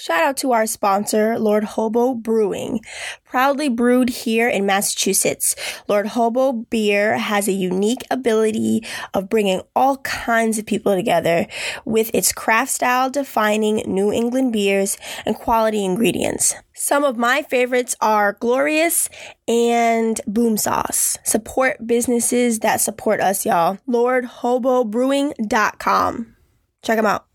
[0.00, 2.82] Shout out to our sponsor, Lord Hobo Brewing.
[3.24, 5.56] Proudly brewed here in Massachusetts,
[5.88, 11.48] Lord Hobo beer has a unique ability of bringing all kinds of people together
[11.84, 16.54] with its craft style defining New England beers and quality ingredients.
[16.74, 19.08] Some of my favorites are Glorious
[19.48, 21.18] and Boom Sauce.
[21.24, 23.78] Support businesses that support us, y'all.
[23.88, 26.36] LordHoboBrewing.com.
[26.82, 27.27] Check them out.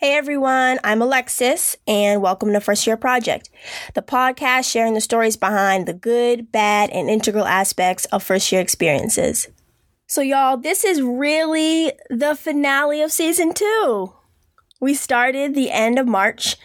[0.00, 3.50] Hey everyone, I'm Alexis and welcome to First Year Project,
[3.92, 8.62] the podcast sharing the stories behind the good, bad, and integral aspects of first year
[8.62, 9.48] experiences.
[10.06, 14.14] So, y'all, this is really the finale of season two.
[14.80, 16.56] We started the end of March,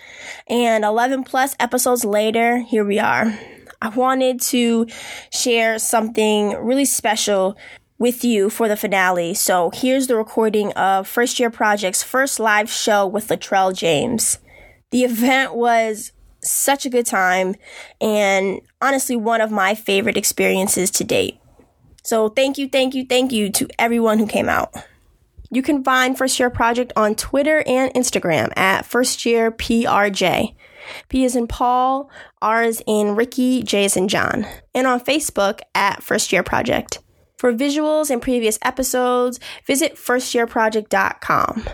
[0.48, 3.38] and 11 plus episodes later, here we are.
[3.82, 4.88] I wanted to
[5.30, 7.58] share something really special
[7.98, 9.34] with you for the finale.
[9.34, 14.40] So here's the recording of First Year Project's first live show with Latrell James.
[14.92, 17.56] The event was such a good time
[18.00, 21.40] and honestly one of my favorite experiences to date.
[22.04, 24.74] So thank you, thank you, thank you to everyone who came out.
[25.50, 30.54] You can find First Year Project on Twitter and Instagram at First Year PRJ.
[31.10, 35.62] P is in Paul, R is in Ricky, J is in John, and on Facebook
[35.74, 37.00] at First Year Project.
[37.46, 41.70] For visuals and previous episodes, visit firstyearproject.com.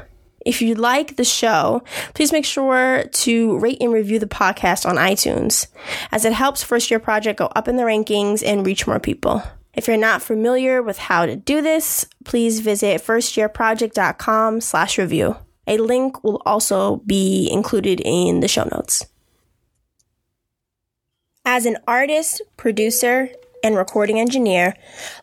[0.45, 1.81] If you like the show,
[2.13, 5.67] please make sure to rate and review the podcast on iTunes,
[6.11, 9.44] as it helps First Year Project go up in the rankings and reach more people.
[9.73, 15.38] If you're not familiar with how to do this, please visit firstyearproject.com slash review.
[15.67, 19.06] A link will also be included in the show notes.
[21.45, 23.30] As an artist, producer,
[23.63, 24.75] and recording engineer,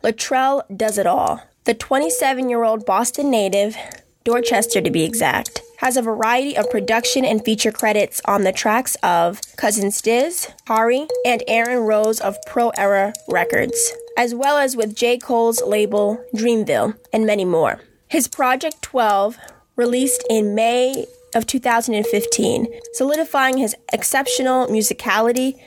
[0.02, 1.42] Latrell does it all.
[1.64, 3.76] The 27 year old Boston native,
[4.24, 8.96] Dorchester to be exact, has a variety of production and feature credits on the tracks
[9.02, 14.96] of Cousin Stizz, Hari, and Aaron Rose of Pro Era Records, as well as with
[14.96, 15.18] J.
[15.18, 17.80] Cole's label Dreamville, and many more.
[18.08, 19.38] His Project 12,
[19.76, 25.60] released in May of 2015, solidifying his exceptional musicality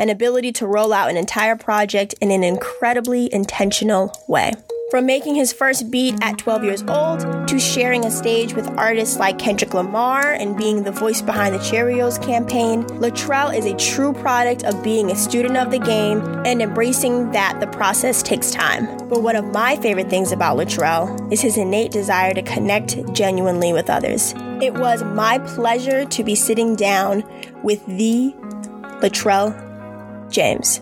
[0.00, 4.52] and ability to roll out an entire project in an incredibly intentional way.
[4.90, 9.20] From making his first beat at 12 years old to sharing a stage with artists
[9.20, 14.12] like Kendrick Lamar and being the voice behind the Cheerios campaign, Latrell is a true
[14.12, 18.86] product of being a student of the game and embracing that the process takes time.
[19.08, 23.72] But one of my favorite things about Latrell is his innate desire to connect genuinely
[23.72, 24.34] with others.
[24.60, 27.22] It was my pleasure to be sitting down
[27.62, 28.34] with the
[29.02, 29.69] Latrell
[30.30, 30.80] James.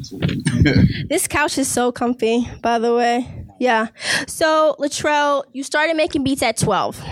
[1.08, 3.46] this couch is so comfy, by the way.
[3.58, 3.88] Yeah.
[4.26, 7.02] So, Latrell, you started making beats at 12.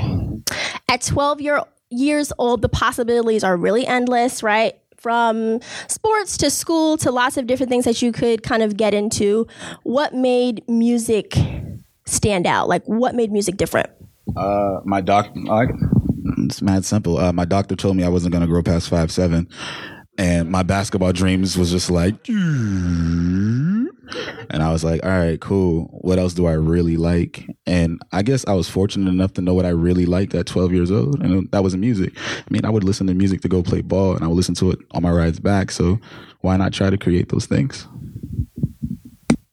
[0.89, 4.75] At 12 year, years old, the possibilities are really endless, right?
[4.97, 8.95] From sports to school to lots of different things that you could kind of get
[8.95, 9.47] into.
[9.83, 11.37] What made music
[12.07, 12.69] stand out?
[12.69, 13.91] Like, what made music different?
[14.37, 15.31] Uh, my doc,
[16.47, 17.19] it's mad simple.
[17.19, 19.49] Uh, my doctor told me I wasn't going to grow past five seven,
[20.17, 23.89] and my basketball dreams was just like, and
[24.51, 25.85] I was like, all right, cool.
[26.01, 27.47] What else do I really like?
[27.67, 30.73] And I guess I was fortunate enough to know what I really liked at 12
[30.73, 32.13] years old, and that was music.
[32.17, 34.55] I mean, I would listen to music to go play ball, and I would listen
[34.57, 35.71] to it on my rides back.
[35.71, 35.99] So
[36.41, 37.87] why not try to create those things?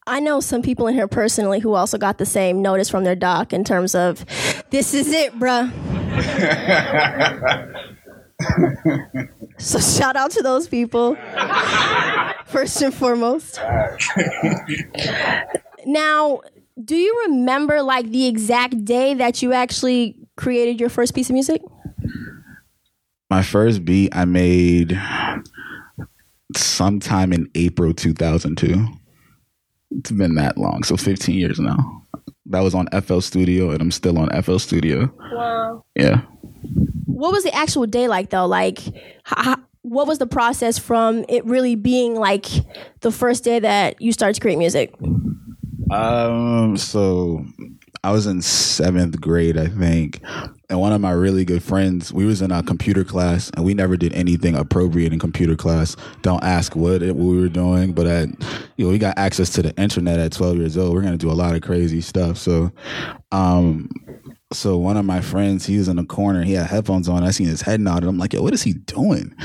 [0.08, 3.16] I know some people in here personally who also got the same notice from their
[3.16, 4.24] doc in terms of,
[4.70, 5.95] this is it, bruh.
[9.58, 11.16] so shout out to those people,
[12.46, 13.60] first and foremost.
[15.86, 16.42] now,
[16.84, 21.34] do you remember like the exact day that you actually created your first piece of
[21.34, 21.62] music?
[23.30, 25.00] My first beat I made
[26.56, 28.86] sometime in April 2002.
[29.92, 32.05] It's been that long, so 15 years now.
[32.48, 35.12] That was on FL Studio, and I'm still on FL Studio.
[35.32, 35.84] Wow.
[35.96, 36.22] Yeah.
[37.06, 38.46] What was the actual day like, though?
[38.46, 38.80] Like,
[39.24, 42.46] how, what was the process from it really being like
[43.02, 44.94] the first day that you started to create music?
[45.92, 47.46] Um, so
[48.04, 50.22] I was in seventh grade, I think,
[50.70, 53.74] and one of my really good friends, we was in a computer class, and we
[53.74, 55.96] never did anything appropriate in computer class.
[56.22, 58.30] Don't ask what, it, we were doing, but at
[58.78, 60.94] you know we got access to the internet at 12 years old.
[60.94, 62.38] We're gonna do a lot of crazy stuff.
[62.38, 62.72] So,
[63.32, 63.90] um,
[64.52, 66.44] so one of my friends, he was in the corner.
[66.44, 67.24] He had headphones on.
[67.24, 69.36] I seen his head nod, and I'm like, "Yo, what is he doing?"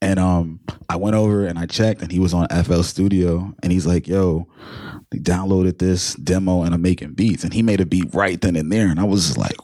[0.00, 3.72] And um, I went over and I checked, and he was on FL Studio, and
[3.72, 4.46] he's like, "Yo."
[5.12, 7.44] they downloaded this demo and I'm making beats.
[7.44, 8.88] And he made a beat right then and there.
[8.88, 9.56] And I was like,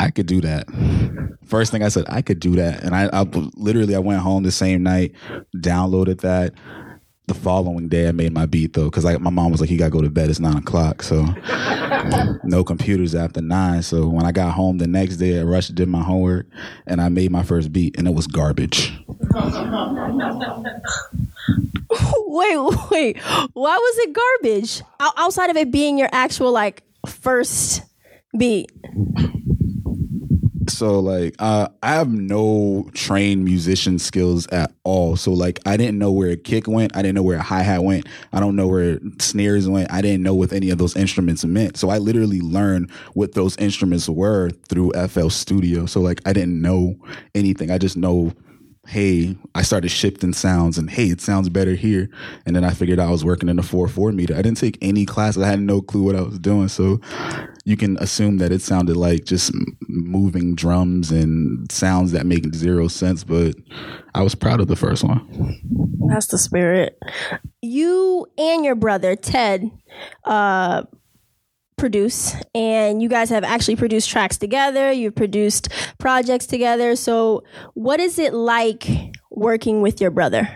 [0.00, 0.66] I could do that.
[1.44, 2.82] First thing I said, I could do that.
[2.82, 3.22] And I, I,
[3.56, 5.14] literally I went home the same night,
[5.54, 6.54] downloaded that,
[7.28, 9.76] the following day, I made my beat though, because like my mom was like, "You
[9.76, 10.30] gotta go to bed.
[10.30, 11.24] It's nine o'clock." So,
[12.44, 13.82] no computers after nine.
[13.82, 16.46] So when I got home the next day, I rushed, did my homework,
[16.86, 18.96] and I made my first beat, and it was garbage.
[22.26, 22.58] wait,
[22.90, 23.18] wait.
[23.54, 24.82] Why was it garbage?
[25.00, 27.82] outside of it being your actual like first
[28.38, 28.70] beat
[30.76, 35.16] so like uh, I have no trained musician skills at all.
[35.16, 36.94] So like I didn't know where a kick went.
[36.94, 38.06] I didn't know where a hi hat went.
[38.32, 39.90] I don't know where snares went.
[39.90, 41.78] I didn't know what any of those instruments meant.
[41.78, 45.86] So I literally learned what those instruments were through FL Studio.
[45.86, 46.96] So like I didn't know
[47.34, 47.70] anything.
[47.70, 48.32] I just know
[48.86, 52.08] hey, I started shifting sounds and hey, it sounds better here.
[52.44, 54.34] And then I figured I was working in a 4 4 meter.
[54.34, 55.42] I didn't take any classes.
[55.42, 56.68] I had no clue what I was doing.
[56.68, 57.00] So
[57.66, 59.50] you can assume that it sounded like just
[59.88, 63.24] moving drums and sounds that make zero sense.
[63.24, 63.56] But
[64.14, 65.60] I was proud of the first one.
[66.08, 66.96] That's the spirit.
[67.60, 69.68] You and your brother, Ted,
[70.24, 70.84] uh,
[71.76, 75.68] produce and you guys have actually produced tracks together you've produced
[75.98, 78.88] projects together so what is it like
[79.30, 80.48] working with your brother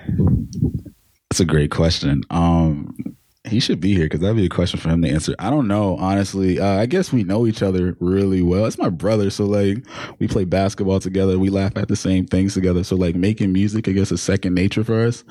[1.29, 2.95] that's a great question um
[3.49, 5.35] he should be here because that'd be a question for him to answer.
[5.39, 6.61] I don't know, honestly.
[6.61, 8.67] Uh, I guess we know each other really well.
[8.67, 9.79] It's my brother, so like
[10.19, 11.39] we play basketball together.
[11.39, 12.85] We laugh at the same things together.
[12.85, 15.25] So like making music, I guess, is second nature for us.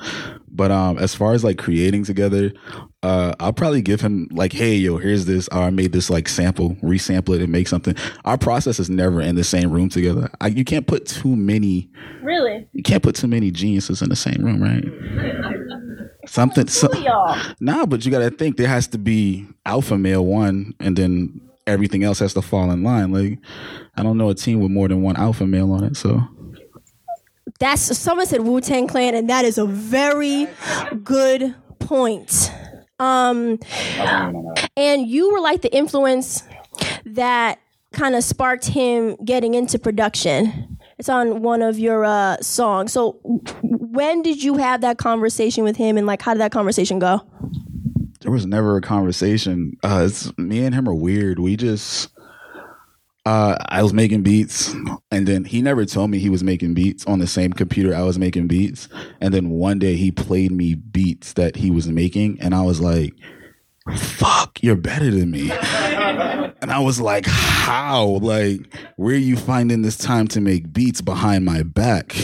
[0.60, 2.52] But um, as far as like creating together,
[3.02, 5.48] uh, I'll probably give him like, hey, yo, here's this.
[5.48, 7.94] Or I made this like sample, resample it and make something.
[8.26, 10.28] Our process is never in the same room together.
[10.38, 11.88] I, you can't put too many.
[12.22, 12.68] Really?
[12.74, 14.84] You can't put too many geniuses in the same room, right?
[16.26, 16.66] Something.
[16.66, 16.88] So,
[17.58, 21.40] nah, but you got to think there has to be alpha male one, and then
[21.66, 23.12] everything else has to fall in line.
[23.12, 23.38] Like,
[23.96, 25.96] I don't know a team with more than one alpha male on it.
[25.96, 26.20] So
[27.58, 30.46] that's someone said Wu Tang Clan, and that is a very
[31.02, 32.52] good point.
[32.98, 33.58] Um,
[34.76, 36.42] and you were like the influence
[37.06, 37.58] that
[37.92, 40.78] kind of sparked him getting into production.
[40.98, 42.92] It's on one of your uh, songs.
[42.92, 43.18] So,
[43.62, 47.22] when did you have that conversation with him, and like, how did that conversation go?
[48.20, 49.78] There was never a conversation.
[49.82, 51.38] Uh, it's, me and him are weird.
[51.38, 52.10] We just
[53.30, 54.74] uh, I was making beats,
[55.12, 58.02] and then he never told me he was making beats on the same computer I
[58.02, 58.88] was making beats.
[59.20, 62.80] And then one day he played me beats that he was making, and I was
[62.80, 63.14] like,
[63.96, 68.18] "Fuck, you're better than me." and I was like, "How?
[68.20, 72.16] Like, where are you finding this time to make beats behind my back?"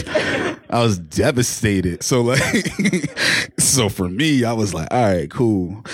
[0.69, 2.03] I was devastated.
[2.03, 2.41] So like,
[3.59, 5.85] so for me, I was like, "All right, cool."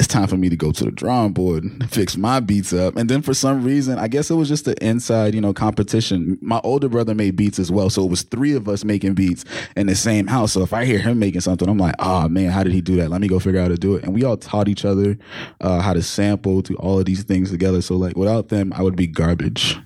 [0.00, 2.96] It's time for me to go to the drawing board, and fix my beats up.
[2.96, 6.38] And then for some reason, I guess it was just the inside, you know, competition.
[6.40, 7.90] My older brother made beats as well.
[7.90, 9.44] So it was three of us making beats
[9.76, 10.52] in the same house.
[10.52, 12.96] So if I hear him making something, I'm like, oh man, how did he do
[12.96, 13.10] that?
[13.10, 14.04] Let me go figure out how to do it.
[14.04, 15.18] And we all taught each other
[15.60, 17.82] uh, how to sample to all of these things together.
[17.82, 19.78] So like without them, I would be garbage.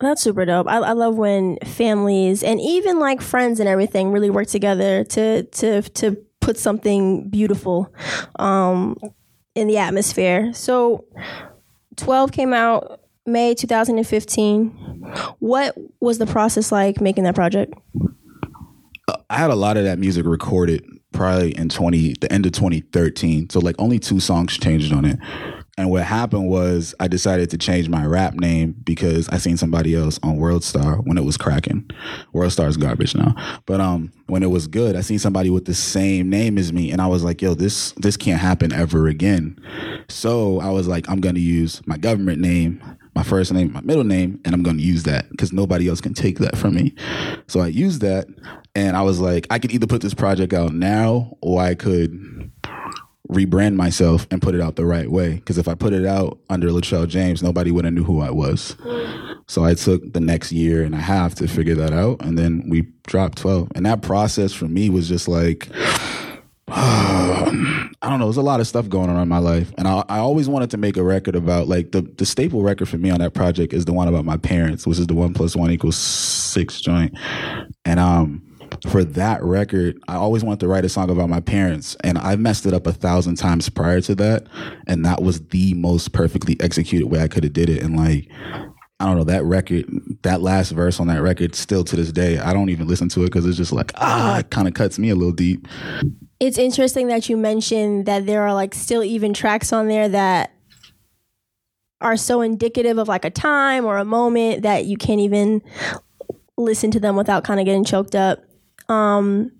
[0.00, 0.68] That's super dope.
[0.68, 5.42] I, I love when families and even like friends and everything really work together to
[5.42, 7.92] to to put something beautiful
[8.38, 8.96] um,
[9.56, 10.52] in the atmosphere.
[10.54, 11.04] So,
[11.96, 14.70] 12 came out May 2015.
[15.40, 17.74] What was the process like making that project?
[19.28, 23.50] I had a lot of that music recorded probably in 20 the end of 2013.
[23.50, 25.18] So like only two songs changed on it.
[25.78, 29.94] And what happened was I decided to change my rap name because I seen somebody
[29.94, 31.90] else on World Star when it was cracking.
[32.32, 33.34] World Star is garbage now.
[33.66, 36.90] But um when it was good, I seen somebody with the same name as me
[36.90, 39.60] and I was like, yo, this this can't happen ever again.
[40.08, 42.82] So I was like, I'm gonna use my government name,
[43.14, 46.14] my first name, my middle name, and I'm gonna use that because nobody else can
[46.14, 46.94] take that from me.
[47.48, 48.26] So I used that
[48.74, 52.35] and I was like, I could either put this project out now or I could
[53.28, 55.34] rebrand myself and put it out the right way.
[55.34, 58.30] Because if I put it out under Latrell James, nobody would have knew who I
[58.30, 58.76] was.
[59.46, 62.64] So I took the next year and a half to figure that out, and then
[62.68, 63.70] we dropped twelve.
[63.74, 65.68] And that process for me was just like.
[66.68, 68.26] I don't know.
[68.26, 70.70] There's a lot of stuff going on in my life, and I, I always wanted
[70.72, 73.72] to make a record about like the the staple record for me on that project
[73.72, 77.16] is the one about my parents, which is the one plus one equals six joint,
[77.84, 78.42] and um,
[78.88, 82.36] for that record, I always wanted to write a song about my parents, and I
[82.36, 84.46] messed it up a thousand times prior to that,
[84.86, 87.82] and that was the most perfectly executed way I could have did it.
[87.82, 88.30] And like,
[88.98, 89.86] I don't know that record,
[90.22, 93.22] that last verse on that record, still to this day, I don't even listen to
[93.22, 95.68] it because it's just like ah, it kind of cuts me a little deep.
[96.40, 100.52] It's interesting that you mentioned that there are like still even tracks on there that
[102.00, 105.62] are so indicative of like a time or a moment that you can't even
[106.56, 108.44] listen to them without kind of getting choked up.
[108.88, 109.52] Um,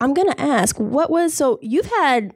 [0.00, 2.32] I'm gonna ask, what was so you've had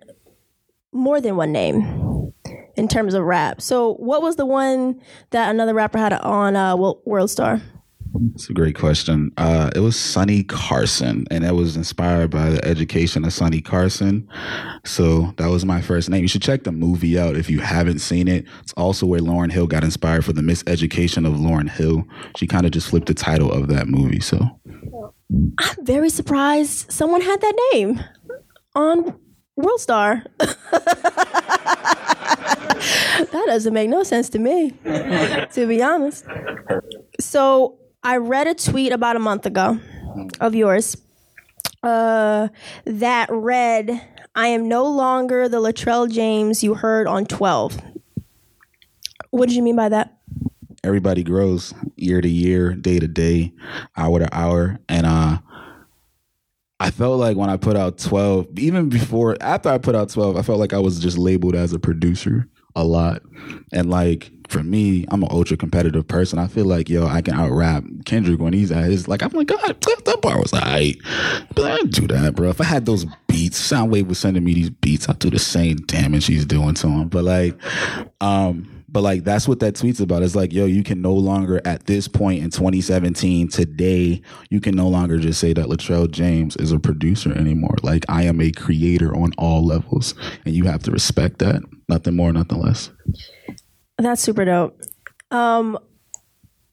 [0.93, 2.33] more than one name
[2.77, 3.61] in terms of rap.
[3.61, 7.63] So what was the one that another rapper had on uh, World Star?
[8.35, 9.33] It's a great question.
[9.37, 14.29] Uh, it was Sonny Carson, and that was inspired by the education of Sonny Carson.
[14.85, 16.23] So that was my first name.
[16.23, 18.47] You should check the movie out if you haven't seen it.
[18.63, 22.05] It's also where Lauryn Hill got inspired for the miseducation of Lauryn Hill.
[22.37, 24.21] She kind of just flipped the title of that movie.
[24.21, 24.39] So
[25.33, 28.01] I'm very surprised someone had that name
[28.75, 29.19] on
[29.57, 30.25] World Star.
[30.39, 30.65] that
[33.47, 36.27] doesn't make no sense to me, to be honest.
[37.21, 39.79] So I read a tweet about a month ago
[40.41, 40.97] of yours
[41.83, 42.49] uh,
[42.85, 44.01] that read,
[44.35, 47.81] I am no longer the Latrell James you heard on 12.
[49.31, 50.17] What did you mean by that?
[50.83, 51.73] Everybody grows
[52.05, 53.53] year to year, day to day,
[53.97, 54.79] hour to hour.
[54.89, 55.39] And uh,
[56.81, 60.37] I felt like when I put out 12, even before, after I put out 12,
[60.37, 63.23] I felt like I was just labeled as a producer a lot.
[63.73, 66.39] And like, for me, I'm an ultra competitive person.
[66.39, 69.31] I feel like, yo, I can out rap Kendrick when he's at his, like, I'm
[69.31, 70.97] like, God, that bar was alright.
[71.55, 72.51] But I do that, bro.
[72.51, 75.77] If I had those beats, Sounwave was sending me these beats, I'd do the same
[75.77, 77.09] damage he's doing to him.
[77.09, 77.59] But like,
[78.21, 80.23] um, but like that's what that tweet's about.
[80.23, 84.77] It's like, yo, you can no longer at this point in 2017, today, you can
[84.77, 87.75] no longer just say that Latrell James is a producer anymore.
[87.83, 90.15] Like I am a creator on all levels.
[90.47, 91.61] And you have to respect that.
[91.89, 92.93] Nothing more, nothing less.
[93.99, 94.81] That's super dope.
[95.33, 95.77] Um,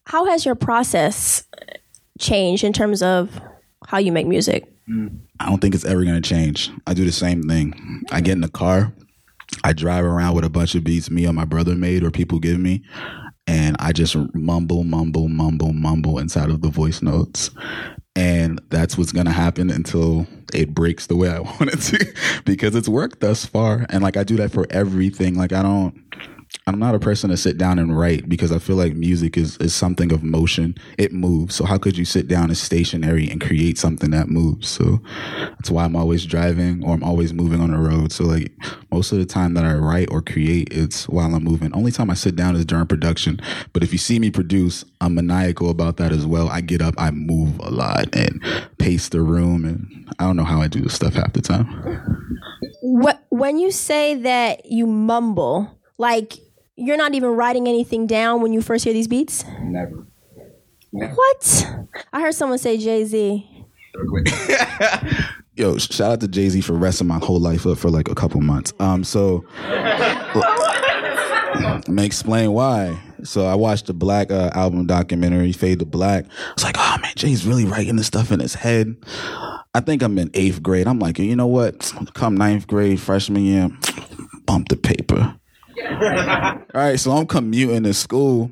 [0.05, 1.43] how has your process
[2.19, 3.41] changed in terms of
[3.87, 4.71] how you make music?
[5.39, 6.69] I don't think it's ever going to change.
[6.85, 8.03] I do the same thing.
[8.11, 8.93] I get in the car,
[9.63, 12.39] I drive around with a bunch of beats me or my brother made or people
[12.39, 12.83] give me,
[13.47, 17.51] and I just mumble, mumble, mumble, mumble inside of the voice notes.
[18.15, 22.75] And that's what's to happen until it breaks the way I want it to because
[22.75, 23.85] it's worked thus far.
[23.89, 25.35] And like I do that for everything.
[25.35, 25.95] Like I don't
[26.67, 29.57] I'm not a person to sit down and write because I feel like music is,
[29.57, 30.75] is something of motion.
[30.97, 31.55] It moves.
[31.55, 34.69] So how could you sit down and stationary and create something that moves?
[34.69, 35.01] So
[35.39, 38.11] that's why I'm always driving or I'm always moving on the road.
[38.11, 38.53] So like
[38.91, 41.73] most of the time that I write or create, it's while I'm moving.
[41.73, 43.41] Only time I sit down is during production.
[43.73, 46.47] But if you see me produce, I'm maniacal about that as well.
[46.49, 48.39] I get up, I move a lot and
[48.77, 51.65] pace the room and I don't know how I do this stuff half the time.
[52.81, 56.33] What when you say that you mumble, like
[56.75, 59.45] you're not even writing anything down when you first hear these beats?
[59.61, 60.07] Never.
[60.91, 61.13] Never.
[61.13, 61.69] What?
[62.11, 63.47] I heard someone say Jay Z.
[65.55, 68.15] Yo, shout out to Jay Z for resting my whole life up for like a
[68.15, 68.73] couple months.
[68.79, 69.45] Um, so
[71.53, 72.99] let me explain why.
[73.23, 76.25] So I watched the Black uh, album documentary, Fade to Black.
[76.25, 78.95] I was like, oh man, Jay's really writing this stuff in his head.
[79.73, 80.87] I think I'm in eighth grade.
[80.87, 81.93] I'm like, you know what?
[82.15, 83.69] Come ninth grade, freshman year,
[84.45, 85.37] bump the paper.
[85.79, 88.51] All right, so I'm commuting to school.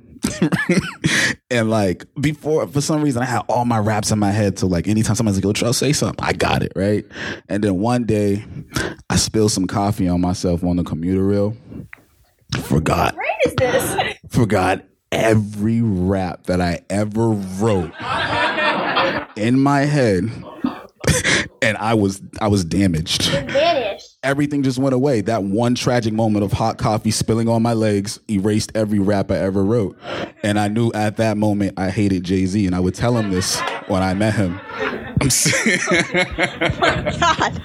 [1.51, 4.59] and like before, for some reason, I had all my raps in my head.
[4.59, 7.05] So like anytime somebody's like, "Yo, Trell, say something," I got it right.
[7.47, 8.43] And then one day,
[9.09, 11.55] I spilled some coffee on myself on the commuter rail.
[12.63, 13.15] Forgot.
[13.15, 14.15] What is this?
[14.29, 17.91] Forgot every rap that I ever wrote
[19.35, 20.29] in my head,
[21.61, 23.29] and I was I was damaged.
[24.21, 25.21] Everything just went away.
[25.21, 29.37] That one tragic moment of hot coffee spilling on my legs erased every rap I
[29.37, 29.97] ever wrote.
[30.43, 33.31] And I knew at that moment I hated Jay Z, and I would tell him
[33.31, 34.59] this when I met him.
[34.71, 35.15] oh
[37.19, 37.61] God,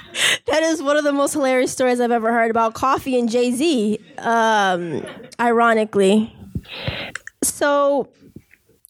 [0.47, 3.51] that is one of the most hilarious stories I've ever heard about coffee and Jay
[3.51, 3.99] Z.
[4.19, 5.05] Um,
[5.41, 6.33] ironically,
[7.43, 8.09] so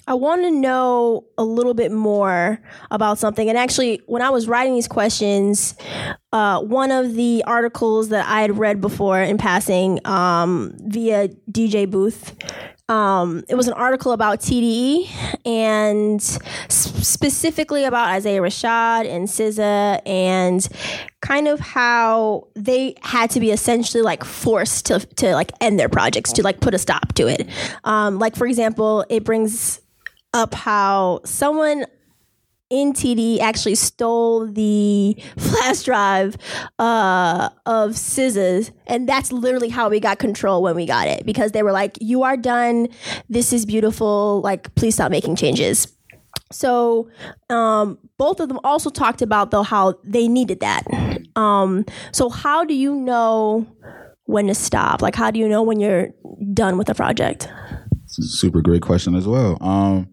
[0.07, 3.49] I want to know a little bit more about something.
[3.49, 5.75] And actually, when I was writing these questions,
[6.33, 11.91] uh, one of the articles that I had read before in passing um, via DJ
[11.91, 12.37] Booth,
[12.89, 15.09] um, it was an article about TDE
[15.47, 16.21] and
[16.69, 20.69] specifically about Isaiah Rashad and SZA and
[21.23, 25.89] kind of how they had to be essentially like forced to, to like end their
[25.89, 27.49] projects, to like put a stop to it.
[27.85, 29.81] Um, like, for example, it brings
[30.35, 31.87] up how someone
[32.71, 36.37] in TD actually stole the flash drive
[36.79, 41.53] uh, of SZA's, and that's literally how we got control when we got it because
[41.53, 42.88] they were like, "You are done.
[43.29, 44.41] This is beautiful.
[44.43, 45.91] Like, please stop making changes."
[46.53, 47.09] So,
[47.49, 50.85] um, both of them also talked about though how they needed that.
[51.37, 53.67] Um, so, how do you know?
[54.26, 55.03] when to stop?
[55.03, 56.09] Like, how do you know when you're
[56.53, 57.49] done with a project?
[58.21, 59.59] Super great question as well.
[59.61, 60.09] Um,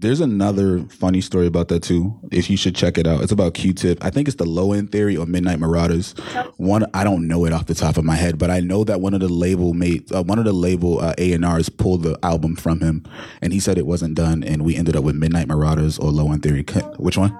[0.00, 2.18] there's another funny story about that too.
[2.30, 4.04] If you should check it out, it's about Q-Tip.
[4.04, 6.12] I think it's the Low End Theory or Midnight Marauders.
[6.56, 9.00] One, I don't know it off the top of my head, but I know that
[9.00, 12.04] one of the label made uh, one of the label uh, A and R's pulled
[12.04, 13.04] the album from him,
[13.42, 16.30] and he said it wasn't done, and we ended up with Midnight Marauders or Low
[16.32, 16.64] End Theory.
[16.98, 17.36] Which one?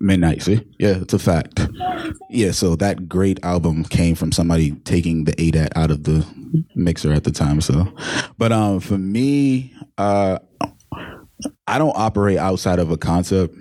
[0.00, 0.66] Midnight, see?
[0.78, 1.60] Yeah, it's a fact.
[2.30, 6.26] Yeah, so that great album came from somebody taking the ADAT out of the
[6.74, 7.60] mixer at the time.
[7.60, 7.92] So,
[8.38, 10.38] but um, for me, uh,
[11.66, 13.54] I don't operate outside of a concept,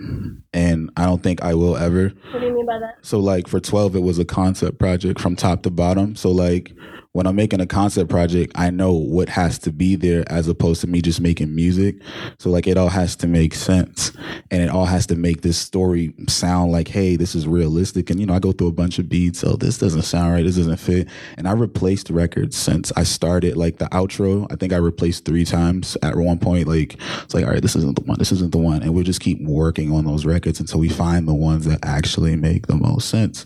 [0.53, 2.13] and I don't think I will ever.
[2.31, 2.95] What do you mean by that?
[3.01, 6.15] So, like for twelve, it was a concept project from top to bottom.
[6.15, 6.71] So, like
[7.13, 10.81] when I'm making a concept project, I know what has to be there as opposed
[10.81, 11.95] to me just making music.
[12.37, 14.11] So like it all has to make sense
[14.51, 18.11] and it all has to make this story sound like, hey, this is realistic.
[18.11, 19.43] And you know, I go through a bunch of beats.
[19.43, 20.45] Oh, this doesn't sound right.
[20.45, 21.07] This doesn't fit.
[21.35, 24.45] And I replaced records since I started like the outro.
[24.51, 26.67] I think I replaced three times at one point.
[26.67, 28.19] Like it's like, all right, this isn't the one.
[28.19, 28.83] This isn't the one.
[28.83, 32.35] And we'll just keep working on those records until we find the ones that actually
[32.35, 33.45] make the most sense.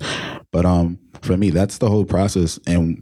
[0.51, 2.59] But um for me, that's the whole process.
[2.67, 3.01] And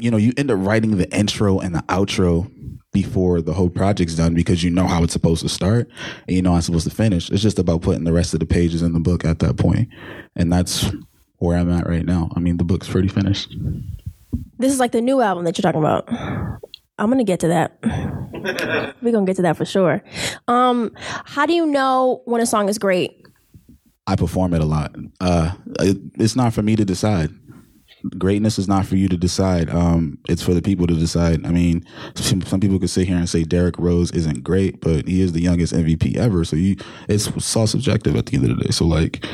[0.00, 2.50] you know, you end up writing the intro and the outro
[2.92, 5.88] before the whole project's done because you know how it's supposed to start
[6.26, 7.30] and you know how it's supposed to finish.
[7.30, 9.88] It's just about putting the rest of the pages in the book at that point.
[10.34, 10.90] And that's
[11.36, 12.30] where I'm at right now.
[12.34, 13.54] I mean, the book's pretty finished.
[14.58, 16.08] This is like the new album that you're talking about.
[16.98, 17.78] I'm gonna get to that.
[19.02, 20.02] We're gonna get to that for sure.
[20.48, 23.26] Um, how do you know when a song is great?
[24.06, 24.94] I perform it a lot.
[25.20, 27.30] Uh, it, it's not for me to decide
[28.18, 29.70] greatness is not for you to decide.
[29.70, 31.44] Um, it's for the people to decide.
[31.46, 35.06] I mean, some, some, people could sit here and say Derrick Rose isn't great, but
[35.06, 36.44] he is the youngest MVP ever.
[36.44, 36.76] So you,
[37.08, 38.70] it's all subjective at the end of the day.
[38.70, 39.24] So like,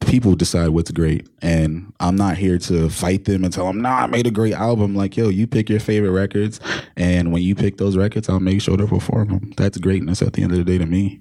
[0.00, 4.02] people decide what's great, and I'm not here to fight them and tell them, "Nah,
[4.02, 6.60] I made a great album." Like, yo, you pick your favorite records,
[6.96, 9.52] and when you pick those records, I'll make sure to perform them.
[9.56, 11.20] That's greatness at the end of the day to me.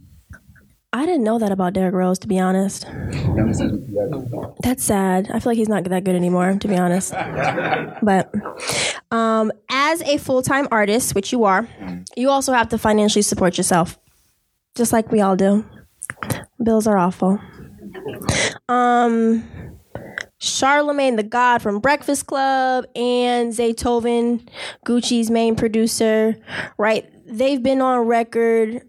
[0.94, 2.86] I didn't know that about Derrick Rose, to be honest.
[4.62, 5.30] That's sad.
[5.34, 7.14] I feel like he's not that good anymore, to be honest.
[8.02, 8.34] But
[9.10, 11.68] um, as a full time artist, which you are,
[12.18, 13.98] you also have to financially support yourself,
[14.76, 15.66] just like we all do.
[16.62, 17.40] Bills are awful.
[18.68, 19.44] Um,
[20.40, 24.46] Charlemagne the God from Breakfast Club and Zaytoven,
[24.86, 26.36] Gucci's main producer,
[26.78, 27.08] right?
[27.26, 28.82] They've been on record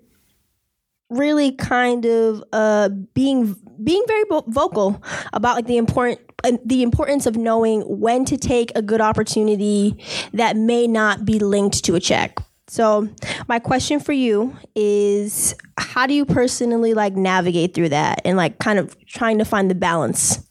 [1.13, 6.21] really kind of uh, being being very vocal about like the important
[6.65, 9.97] the importance of knowing when to take a good opportunity
[10.33, 12.39] that may not be linked to a check.
[12.69, 13.09] So,
[13.49, 18.59] my question for you is how do you personally like navigate through that and like
[18.59, 20.43] kind of trying to find the balance?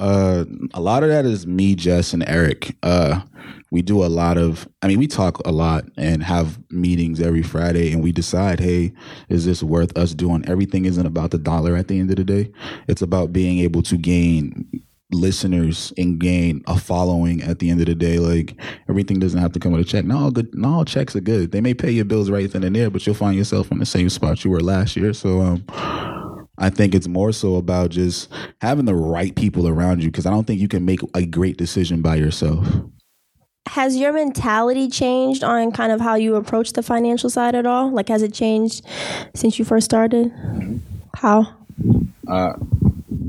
[0.00, 2.74] Uh, a lot of that is me, Jess, and Eric.
[2.82, 3.20] Uh,
[3.70, 7.42] we do a lot of i mean we talk a lot and have meetings every
[7.42, 8.92] friday and we decide hey
[9.28, 10.44] is this worth us doing?
[10.48, 12.50] Everything isn't about the dollar at the end of the day.
[12.88, 14.68] It's about being able to gain
[15.12, 18.18] listeners and gain a following at the end of the day.
[18.18, 18.54] Like
[18.88, 20.04] everything doesn't have to come with a check.
[20.04, 21.52] No good no all checks are good.
[21.52, 23.86] They may pay your bills right then and there but you'll find yourself in the
[23.86, 25.12] same spot you were last year.
[25.12, 25.64] So um
[26.60, 30.30] I think it's more so about just having the right people around you because I
[30.30, 32.66] don't think you can make a great decision by yourself
[33.70, 37.90] has your mentality changed on kind of how you approach the financial side at all?
[37.90, 38.84] Like, has it changed
[39.34, 40.32] since you first started?
[41.14, 41.54] How?
[42.26, 42.54] Uh,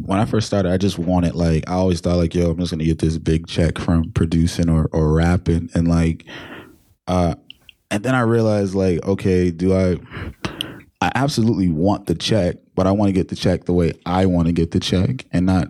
[0.05, 2.71] when I first started, I just wanted like I always thought like, yo, I'm just
[2.71, 6.25] gonna get this big check from producing or or rapping, and like,
[7.07, 7.35] uh,
[7.91, 9.97] and then I realized like, okay, do I?
[11.01, 14.25] I absolutely want the check, but I want to get the check the way I
[14.25, 15.67] want to get the check, and not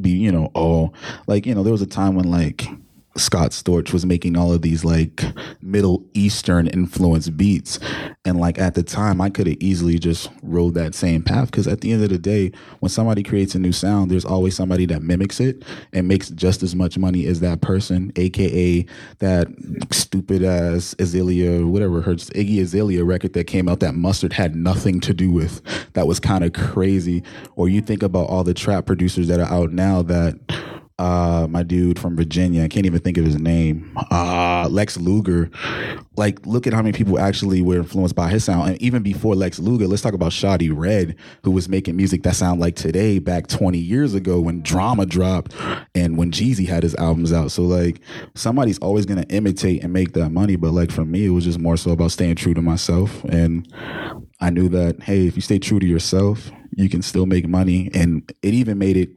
[0.00, 0.92] be, you know, oh,
[1.26, 2.68] like you know, there was a time when like
[3.16, 5.24] Scott Storch was making all of these like
[5.60, 7.78] Middle Eastern influence beats.
[8.24, 11.66] And like at the time, I could have easily just rode that same path because
[11.66, 14.86] at the end of the day, when somebody creates a new sound, there's always somebody
[14.86, 18.86] that mimics it and makes just as much money as that person, aka
[19.18, 19.48] that
[19.90, 25.00] stupid ass Azalea, whatever her Iggy Azalea record that came out that Mustard had nothing
[25.00, 25.62] to do with.
[25.94, 27.22] That was kind of crazy.
[27.56, 30.38] Or you think about all the trap producers that are out now that
[31.02, 32.62] uh, my dude from Virginia.
[32.62, 33.90] I can't even think of his name.
[34.12, 35.50] Uh, Lex Luger.
[36.16, 38.70] Like, look at how many people actually were influenced by his sound.
[38.70, 42.36] And even before Lex Luger, let's talk about Shawty Redd, who was making music that
[42.36, 45.54] sound like today back 20 years ago when Drama dropped
[45.94, 47.50] and when Jeezy had his albums out.
[47.50, 48.00] So, like,
[48.36, 50.54] somebody's always going to imitate and make that money.
[50.54, 53.24] But, like, for me, it was just more so about staying true to myself.
[53.24, 53.66] And
[54.40, 57.90] I knew that, hey, if you stay true to yourself, You can still make money.
[57.94, 59.10] And it even made it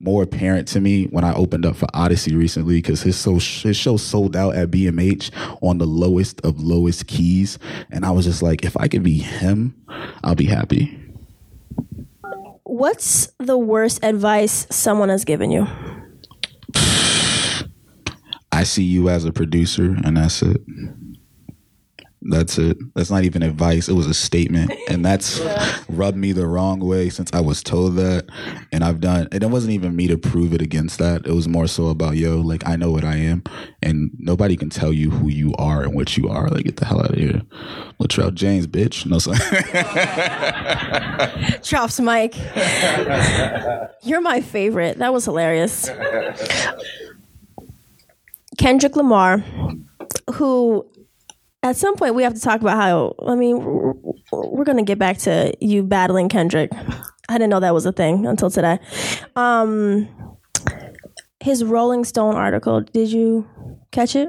[0.00, 3.76] more apparent to me when I opened up for Oddisee recently because his, so, his
[3.76, 5.30] show sold out at BMH
[5.62, 7.58] on the lowest of lowest keys.
[7.90, 9.74] And I was just like, if I could be him,
[10.24, 10.98] I'll be happy.
[12.64, 15.66] What's the worst advice someone has given you?
[18.50, 20.60] I see you as a producer, and that's it.
[22.24, 22.76] That's it.
[22.94, 23.88] That's not even advice.
[23.88, 24.72] It was a statement.
[24.88, 25.76] And that's yeah.
[25.88, 28.26] rubbed me the wrong way since I was told that.
[28.70, 31.26] And I've done, and it wasn't even me to prove it against that.
[31.26, 33.42] It was more so about, yo, like, I know what I am.
[33.82, 36.48] And nobody can tell you who you are and what you are.
[36.48, 37.42] Like, get the hell out of here.
[38.00, 39.04] Latrell James, bitch.
[39.06, 39.38] No, sorry.
[41.62, 42.36] Drops Mike.
[44.02, 44.98] You're my favorite.
[44.98, 45.90] That was hilarious.
[48.58, 49.38] Kendrick Lamar,
[50.34, 50.86] who
[51.62, 53.58] at some point we have to talk about how I mean
[54.32, 56.70] we're, going to get back to you battling Kendrick.
[57.28, 58.78] I didn't know that was a thing until today.
[59.36, 60.08] Um,
[61.40, 63.48] his Rolling Stone article, did you
[63.90, 64.28] catch it?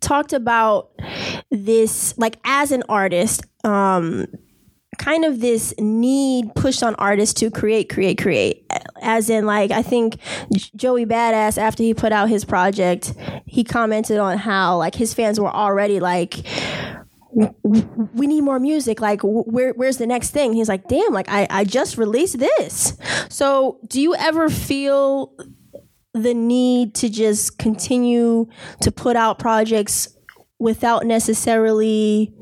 [0.00, 0.90] Talked about
[1.50, 4.26] this like as an artist, um,
[4.98, 8.63] kind of this need pushed on artists to create, create, create.
[9.04, 10.16] As in, like, I think
[10.74, 13.14] Joey Badass, after he put out his project,
[13.46, 16.36] he commented on how, like, his fans were already like,
[17.34, 19.00] we need more music.
[19.00, 20.52] Like, where, where's the next thing?
[20.52, 22.96] He's like, damn, like, I, I just released this.
[23.28, 25.32] So, do you ever feel
[26.14, 28.46] the need to just continue
[28.80, 30.16] to put out projects
[30.60, 32.32] without necessarily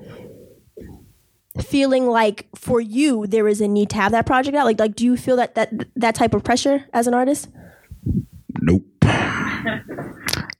[1.61, 4.65] feeling like for you there is a need to have that project out?
[4.65, 7.49] Like like do you feel that that that type of pressure as an artist?
[8.61, 8.85] Nope.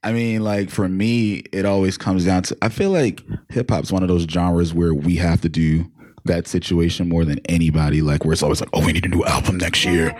[0.03, 3.91] I mean, like for me, it always comes down to I feel like hip hop's
[3.91, 5.89] one of those genres where we have to do
[6.25, 8.01] that situation more than anybody.
[8.01, 10.15] Like where it's always like, oh, we need a new album next year.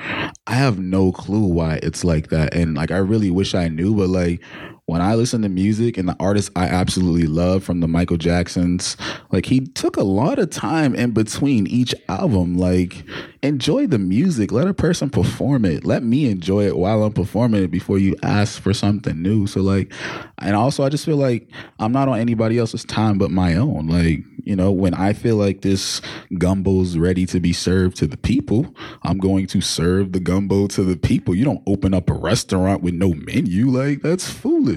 [0.47, 3.95] I have no clue why it's like that, and like I really wish I knew,
[3.95, 4.41] but like
[4.85, 8.97] when I listen to music and the artists I absolutely love from the Michael Jacksons,
[9.31, 12.57] like he took a lot of time in between each album.
[12.57, 13.05] Like,
[13.41, 14.51] enjoy the music.
[14.51, 15.85] Let a person perform it.
[15.85, 19.47] Let me enjoy it while I'm performing it before you ask for something new.
[19.47, 19.93] So, like,
[20.39, 23.87] and also, I just feel like I'm not on anybody else's time but my own.
[23.87, 26.01] Like, you know, when I feel like this
[26.37, 30.83] gumbo's ready to be served to the people, I'm going to serve the gumbo to
[30.83, 31.33] the people.
[31.33, 33.69] You don't open up a restaurant with no menu.
[33.69, 34.72] Like, that's foolish.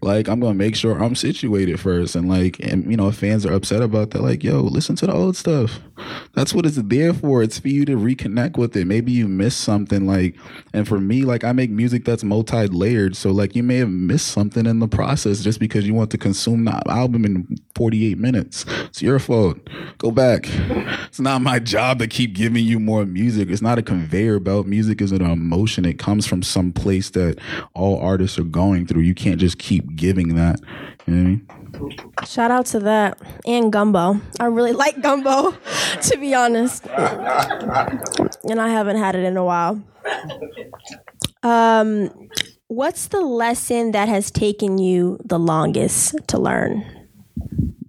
[0.00, 2.14] Like, I'm to make sure I'm situated first.
[2.14, 5.06] And, like, and, you know, if fans are upset about that, like, yo, listen to
[5.06, 5.80] the old stuff.
[6.34, 7.42] That's what it's there for.
[7.42, 8.86] It's for you to reconnect with it.
[8.86, 10.06] Maybe you missed something.
[10.06, 10.36] Like,
[10.72, 13.16] and for me, like, I make music that's multi layered.
[13.16, 16.18] So, like, you may have missed something in the process just because you want to
[16.18, 18.64] consume the album in 48 minutes.
[18.86, 19.58] It's your fault.
[19.98, 20.46] Go back.
[21.06, 23.48] It's not my job to keep giving you more music.
[23.48, 24.66] It's not a conveyor belt.
[24.66, 25.84] Music is an emotion.
[25.84, 27.38] It comes from some place that
[27.74, 29.02] all artists are going through.
[29.02, 30.60] You can't just keep giving that.
[31.06, 31.98] You know I mean?
[32.26, 34.20] Shout out to that and gumbo.
[34.38, 35.56] I really like gumbo,
[36.02, 36.86] to be honest.
[36.86, 39.82] and I haven't had it in a while.
[41.42, 42.10] Um,
[42.68, 46.84] what's the lesson that has taken you the longest to learn?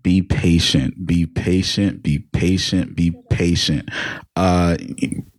[0.06, 3.90] be patient, be patient, be patient, be patient.
[4.36, 4.78] Uh,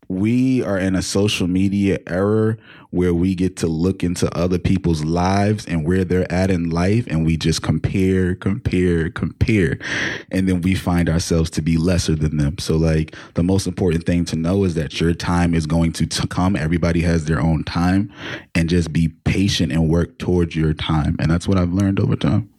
[0.09, 2.57] we are in a social media era
[2.97, 7.07] where we get to look into other people's lives and where they're at in life
[7.09, 9.79] and we just compare, compare, compare.
[10.33, 12.59] And then we find ourselves to be lesser than them.
[12.59, 16.07] So like the most important thing to know is that your time is going to
[16.07, 16.57] t- come.
[16.57, 18.13] Everybody has their own time
[18.55, 21.17] and just be patient and work towards your time.
[21.19, 22.51] And that's what I've learned over time.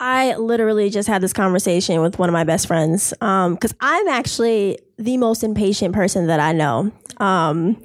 [0.00, 4.08] I literally just had this conversation with one of my best friends because um, I'm
[4.08, 6.92] actually the most impatient person that I know.
[7.18, 7.82] Um,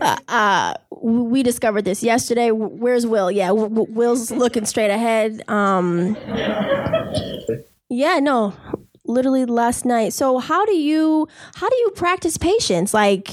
[0.00, 2.50] uh, we discovered this yesterday.
[2.50, 3.30] Where's Will?
[3.30, 5.42] Yeah, Will's looking straight ahead.
[5.48, 6.16] Um,
[7.90, 8.54] yeah, no,
[9.04, 10.12] literally last night.
[10.12, 12.94] So how do you how do you practice patience?
[12.94, 13.30] Like,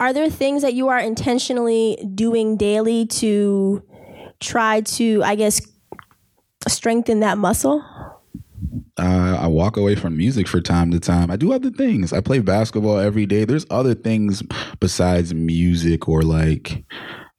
[0.00, 3.82] are there things that you are intentionally doing daily to
[4.40, 5.60] try to, I guess,
[6.68, 7.84] strengthen that muscle?
[8.96, 11.30] Uh, I walk away from music for time to time.
[11.30, 12.12] I do other things.
[12.12, 13.44] I play basketball every day.
[13.44, 14.42] There's other things
[14.78, 16.84] besides music or like,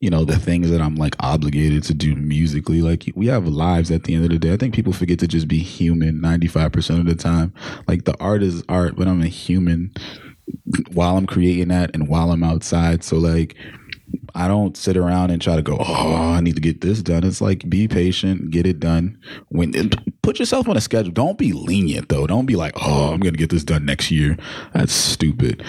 [0.02, 2.82] you know, the things that I'm like obligated to do musically.
[2.82, 4.54] Like we have lives at the end of the day.
[4.54, 7.54] I think people forget to just be human 95% of the time.
[7.88, 9.94] Like the art is art, but I'm a human
[10.92, 13.04] while I'm creating that and while I'm outside.
[13.04, 13.56] So like,
[14.36, 17.24] I don't sit around and try to go, oh, I need to get this done.
[17.24, 19.18] It's like be patient, get it done.
[19.48, 19.72] When
[20.26, 21.12] put yourself on a schedule.
[21.12, 22.26] Don't be lenient though.
[22.28, 24.38] Don't be like, oh, I'm gonna get this done next year.
[24.74, 25.64] That's stupid.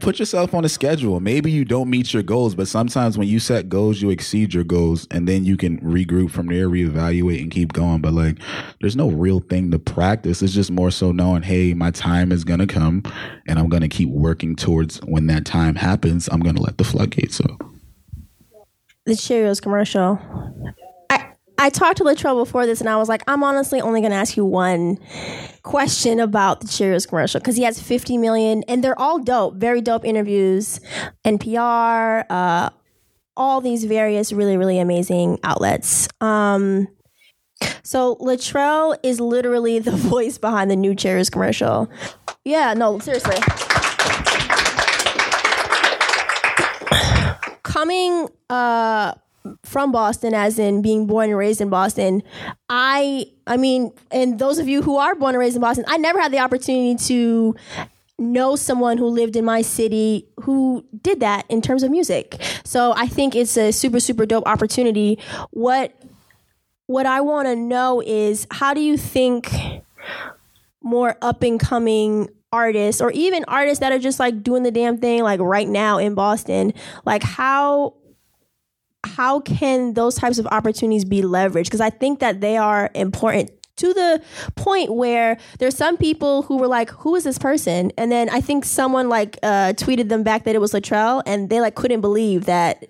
[0.00, 1.20] Put yourself on a schedule.
[1.20, 4.64] Maybe you don't meet your goals, but sometimes when you set goals, you exceed your
[4.64, 8.00] goals, and then you can regroup from there, reevaluate, and keep going.
[8.00, 8.38] But like,
[8.80, 10.42] there's no real thing to practice.
[10.42, 13.02] It's just more so knowing, hey, my time is gonna come,
[13.46, 16.28] and I'm gonna keep working towards when that time happens.
[16.32, 17.80] I'm gonna let the floodgates open.
[19.04, 20.18] The Cheerios commercial
[21.64, 24.16] I talked to Latrell before this, and I was like, I'm honestly only going to
[24.16, 24.98] ask you one
[25.62, 29.80] question about the Cheerios commercial because he has 50 million, and they're all dope, very
[29.80, 30.80] dope interviews,
[31.24, 32.70] NPR, uh,
[33.36, 36.08] all these various really, really amazing outlets.
[36.20, 36.88] Um,
[37.82, 41.88] so Latrell is literally the voice behind the new Cheerios commercial.
[42.44, 43.36] Yeah, no, seriously.
[47.84, 49.12] Coming uh
[49.62, 52.22] from Boston, as in being born and raised in Boston,
[52.70, 55.98] I, I mean, and those of you who are born and raised in Boston, I
[55.98, 57.54] never had the opportunity to
[58.18, 62.40] know someone who lived in my city who did that in terms of music.
[62.64, 65.18] So I think it's a super, super dope opportunity.
[65.50, 65.92] What,
[66.86, 69.52] what I want to know is how do you think
[70.80, 74.96] more up and coming artists or even artists that are just like doing the damn
[74.96, 76.72] thing like right now in Boston,
[77.04, 77.94] like how
[79.04, 81.64] how can those types of opportunities be leveraged?
[81.64, 84.22] Because I think that they are important to the
[84.54, 88.40] point where there's some people who were like, "Who is this person?" And then I
[88.40, 92.00] think someone like uh, tweeted them back that it was Latrell, and they like couldn't
[92.00, 92.84] believe that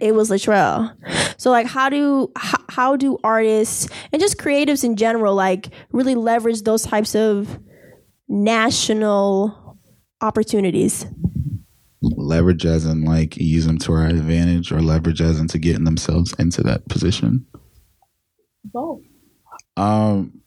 [0.00, 0.94] it was Latrell.
[1.36, 6.14] So like, how do how, how do artists and just creatives in general like really
[6.14, 7.58] leverage those types of
[8.28, 9.78] national
[10.20, 11.06] opportunities?
[12.00, 16.32] leverage as in like use them to our advantage or leverage as into getting themselves
[16.38, 17.46] into that position?
[18.64, 19.02] Both.
[19.76, 20.37] Um,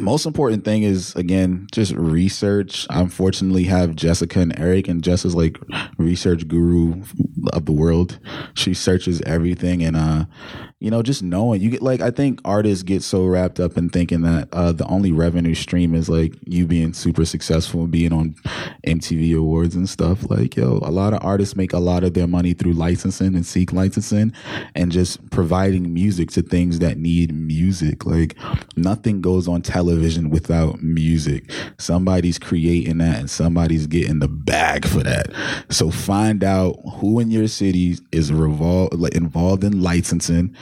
[0.00, 2.84] most important thing is again just research.
[2.90, 5.56] I unfortunately have Jessica and Eric, and Jess is like
[5.98, 7.04] research guru
[7.52, 8.18] of the world.
[8.54, 10.24] She searches everything, and uh,
[10.80, 13.88] you know, just knowing you get like I think artists get so wrapped up in
[13.88, 18.12] thinking that uh, the only revenue stream is like you being super successful and being
[18.12, 18.34] on
[18.84, 20.28] MTV awards and stuff.
[20.28, 23.46] Like, yo, a lot of artists make a lot of their money through licensing and
[23.46, 24.32] seek licensing
[24.74, 28.04] and just providing music to things that need music.
[28.04, 28.36] Like
[28.76, 29.83] nothing goes on television
[30.30, 31.50] without music.
[31.78, 35.32] Somebody's creating that and somebody's getting the bag for that.
[35.70, 40.56] So find out who in your city is revol- involved in licensing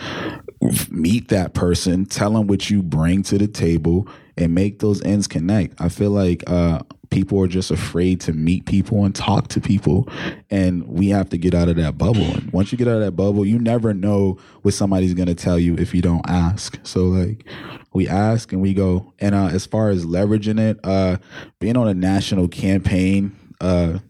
[0.91, 4.07] meet that person, tell them what you bring to the table,
[4.37, 5.81] and make those ends connect.
[5.81, 6.81] I feel like uh,
[7.13, 10.09] people are just afraid to meet people and talk to people,
[10.51, 12.25] and we have to get out of that bubble.
[12.25, 15.59] And once you get out of that bubble, you never know what somebody's gonna tell
[15.59, 16.79] you if you don't ask.
[16.83, 17.45] So like,
[17.93, 19.13] we ask and we go.
[19.21, 21.19] And uh, as far as leveraging it, uh,
[21.61, 24.01] being on a national campaign uh,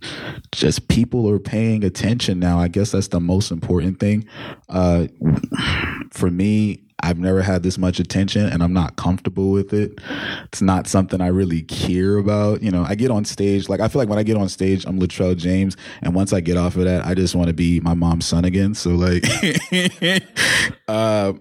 [0.50, 2.58] just people are paying attention now.
[2.58, 4.26] I guess that's the most important thing.
[4.66, 5.08] Uh,
[6.10, 9.98] for me, I've never had this much attention and I'm not comfortable with it.
[10.44, 12.62] It's not something I really care about.
[12.62, 14.84] You know, I get on stage, like I feel like when I get on stage,
[14.86, 15.76] I'm Latrell James.
[16.00, 18.44] And once I get off of that, I just want to be my mom's son
[18.44, 18.74] again.
[18.74, 19.24] So like
[20.88, 21.32] uh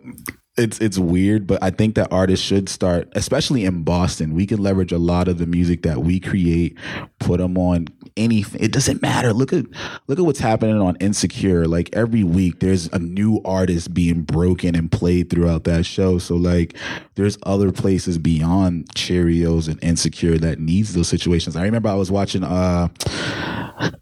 [0.58, 4.34] it's it's weird, but I think that artists should start, especially in Boston.
[4.34, 6.78] We can leverage a lot of the music that we create,
[7.20, 7.88] put them on
[8.18, 8.62] anything.
[8.62, 9.32] It doesn't matter.
[9.32, 9.66] Look at
[10.08, 11.68] look at what's happening on Insecure.
[11.68, 16.18] Like every week, there's a new artist being broken and played throughout that show.
[16.18, 16.76] So like,
[17.16, 21.56] there's other places beyond Cheerios and Insecure that needs those situations.
[21.56, 22.90] I remember I was watching uh,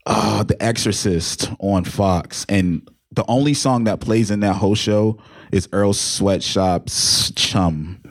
[0.07, 5.19] uh The Exorcist on Fox, and the only song that plays in that whole show
[5.51, 8.01] is Earl Sweatshirt's Chum.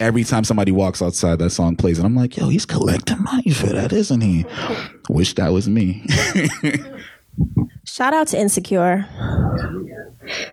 [0.00, 3.50] Every time somebody walks outside, that song plays, and I'm like, yo, he's collecting money
[3.50, 4.44] for that, isn't he?
[5.08, 6.04] Wish that was me.
[7.86, 9.06] Shout out to Insecure.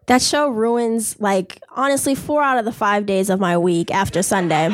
[0.07, 4.21] That show ruins, like, honestly, four out of the five days of my week after
[4.21, 4.69] Sunday.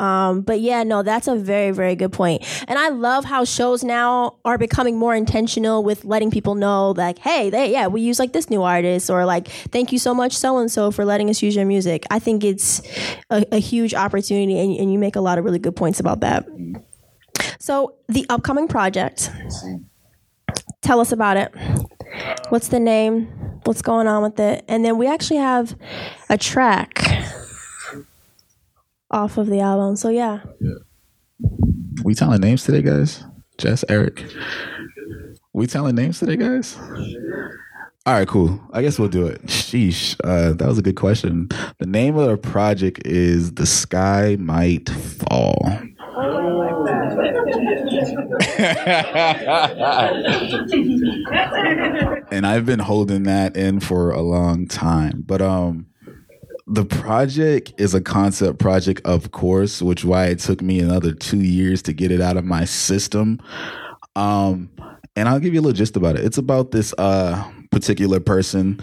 [0.00, 2.42] Um, but yeah, no, that's a very, very good point.
[2.66, 7.18] And I love how shows now are becoming more intentional with letting people know, like,
[7.18, 10.36] hey, they, yeah, we use like this new artist, or like, thank you so much,
[10.36, 12.06] so and so, for letting us use your music.
[12.10, 12.80] I think it's
[13.28, 16.20] a, a huge opportunity, and, and you make a lot of really good points about
[16.20, 16.46] that.
[17.58, 19.30] So, the upcoming project,
[20.80, 21.54] tell us about it.
[22.48, 23.26] What's the name?
[23.64, 24.64] What's going on with it?
[24.66, 25.76] And then we actually have
[26.30, 27.04] a track
[29.10, 29.96] off of the album.
[29.96, 30.40] So yeah.
[30.60, 30.74] yeah.
[32.04, 33.24] We telling names today, guys?
[33.58, 34.24] Jess, Eric.
[35.52, 36.78] We telling names today, guys?
[38.06, 38.58] All right, cool.
[38.72, 39.42] I guess we'll do it.
[39.46, 40.16] Sheesh.
[40.24, 41.48] Uh, that was a good question.
[41.78, 45.58] The name of the project is The Sky Might Fall.
[52.30, 55.22] and I've been holding that in for a long time.
[55.26, 55.86] But um
[56.70, 61.40] the project is a concept project, of course, which why it took me another two
[61.40, 63.40] years to get it out of my system.
[64.14, 64.70] Um,
[65.16, 66.24] and I'll give you a little gist about it.
[66.24, 68.80] It's about this uh particular person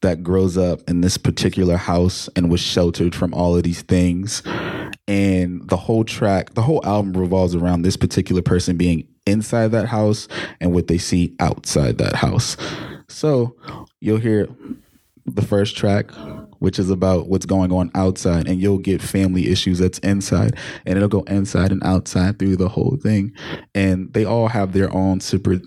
[0.00, 4.42] that grows up in this particular house and was sheltered from all of these things.
[5.08, 9.86] And the whole track, the whole album revolves around this particular person being inside that
[9.86, 10.28] house
[10.60, 12.56] and what they see outside that house.
[13.08, 13.56] So
[14.00, 14.48] you'll hear
[15.26, 16.10] the first track
[16.58, 20.96] which is about what's going on outside, and you'll get family issues that's inside, and
[20.96, 23.32] it'll go inside and outside through the whole thing.
[23.74, 25.62] And they all have their own separate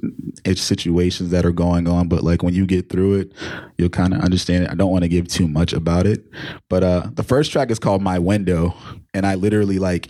[0.55, 3.33] situations that are going on, but like when you get through it,
[3.77, 4.69] you'll kind of understand it.
[4.69, 6.25] I don't want to give too much about it,
[6.69, 8.73] but uh, the first track is called My Window,
[9.13, 10.07] and I literally like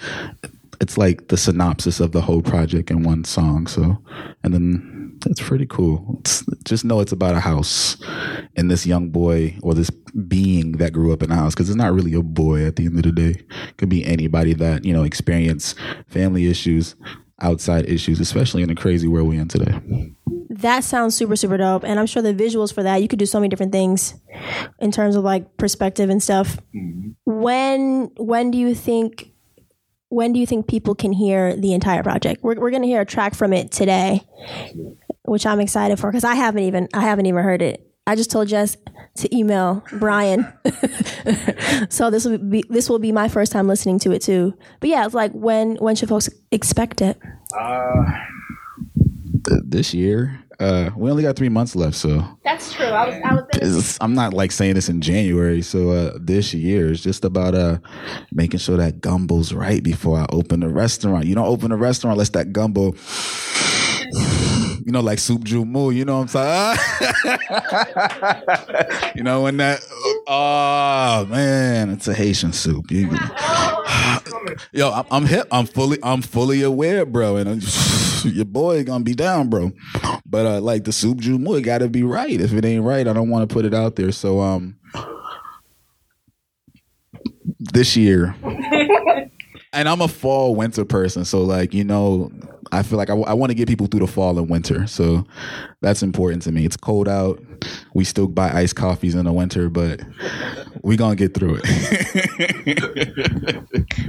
[0.82, 3.68] it's like the synopsis of the whole project in one song.
[3.68, 3.98] So,
[4.44, 6.18] and then that's pretty cool.
[6.20, 7.98] It's, just know it's about a house
[8.56, 9.90] and this young boy or this
[10.28, 12.86] being that grew up in a house because it's not really a boy at the
[12.86, 13.40] end of the day.
[13.40, 15.76] It could be anybody that, you know, experience
[16.08, 16.96] family issues,
[17.42, 20.14] outside issues, especially in the crazy world we're in today.
[20.50, 21.84] That sounds super, super dope.
[21.84, 24.16] And I'm sure the visuals for that, you could do so many different things
[24.80, 26.58] in terms of like perspective and stuff.
[26.76, 27.12] Mm-hmm.
[27.26, 29.32] When when do you think
[30.12, 32.44] when do you think people can hear the entire project?
[32.44, 34.22] We're, we're going to hear a track from it today,
[35.24, 37.88] which I'm excited for because I haven't even I haven't even heard it.
[38.08, 38.78] I just told Jess
[39.18, 40.52] to email Brian,
[41.90, 44.58] so this will be this will be my first time listening to it too.
[44.80, 47.20] But yeah, it's like when when should folks expect it?
[47.58, 48.04] Uh,
[49.64, 50.38] this year.
[50.60, 52.86] Uh, we only got three months left, so that's true.
[52.86, 53.16] I was,
[53.60, 57.26] I was I'm not like saying this in January, so uh, this year is just
[57.26, 57.80] about uh
[58.32, 61.26] making sure that gumbo's right before I open the restaurant.
[61.26, 62.94] You don't open a restaurant unless that gumbo
[64.86, 66.78] you know, like soup joumou, you know what I'm saying?
[69.16, 69.80] you know, when that,
[70.28, 72.90] oh man, it's a Haitian soup.
[72.92, 73.10] You,
[74.72, 75.48] yo, I'm, I'm hip.
[75.52, 77.38] I'm fully, I'm fully aware, bro.
[77.38, 77.60] And I'm,
[78.24, 79.72] your boy gonna be down, bro.
[80.26, 82.40] But uh, like the soup joumou, it gotta be right.
[82.40, 84.12] If it ain't right, I don't want to put it out there.
[84.12, 84.78] So, um,
[87.60, 88.36] this year.
[89.74, 92.32] and I'm a fall winter person, so like you know,
[92.72, 94.88] I feel like I, I want to get people through the fall and winter.
[94.88, 95.26] So
[95.82, 96.66] that's important to me.
[96.66, 97.42] It's cold out.
[97.94, 100.02] We still buy iced coffees in the winter, but
[100.82, 101.68] we gonna get through it.